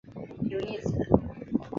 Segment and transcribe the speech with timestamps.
[0.49, 0.91] 有一子。